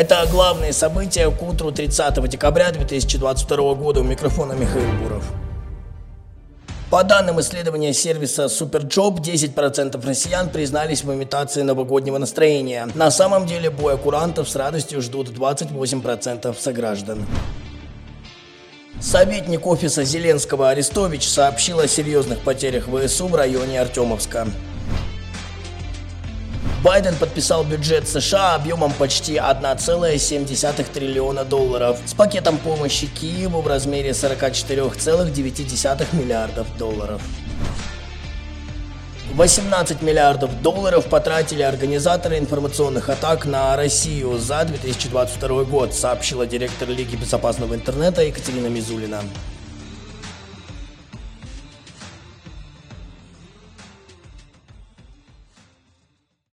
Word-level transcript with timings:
Это 0.00 0.26
главные 0.30 0.72
события 0.72 1.30
к 1.30 1.42
утру 1.42 1.72
30 1.72 2.26
декабря 2.26 2.70
2022 2.70 3.74
года. 3.74 4.00
У 4.00 4.02
микрофона 4.02 4.54
Михаил 4.54 4.90
Буров. 4.92 5.22
По 6.88 7.04
данным 7.04 7.38
исследования 7.38 7.92
сервиса 7.92 8.46
Superjob, 8.46 9.20
10% 9.20 10.02
россиян 10.06 10.48
признались 10.48 11.04
в 11.04 11.12
имитации 11.12 11.60
новогоднего 11.60 12.16
настроения. 12.16 12.88
На 12.94 13.10
самом 13.10 13.44
деле 13.44 13.68
бой 13.68 13.98
курантов 13.98 14.48
с 14.48 14.56
радостью 14.56 15.02
ждут 15.02 15.28
28% 15.28 16.58
сограждан. 16.58 17.26
Советник 19.02 19.66
офиса 19.66 20.04
Зеленского 20.04 20.70
Арестович 20.70 21.28
сообщил 21.28 21.78
о 21.78 21.86
серьезных 21.86 22.38
потерях 22.38 22.86
ВСУ 22.86 23.28
в 23.28 23.34
районе 23.34 23.78
Артемовска. 23.78 24.46
Байден 26.82 27.14
подписал 27.16 27.62
бюджет 27.62 28.08
США 28.08 28.54
объемом 28.54 28.94
почти 28.94 29.34
1,7 29.34 30.90
триллиона 30.90 31.44
долларов 31.44 31.98
с 32.06 32.14
пакетом 32.14 32.56
помощи 32.56 33.06
Киеву 33.06 33.60
в 33.60 33.66
размере 33.66 34.10
44,9 34.10 36.16
миллиардов 36.16 36.66
долларов. 36.78 37.20
18 39.34 40.00
миллиардов 40.00 40.62
долларов 40.62 41.04
потратили 41.04 41.62
организаторы 41.62 42.38
информационных 42.38 43.10
атак 43.10 43.44
на 43.44 43.76
Россию 43.76 44.38
за 44.38 44.64
2022 44.64 45.64
год, 45.64 45.94
сообщила 45.94 46.46
директор 46.46 46.88
Лиги 46.88 47.14
безопасного 47.14 47.74
интернета 47.74 48.22
Екатерина 48.22 48.68
Мизулина. 48.68 49.20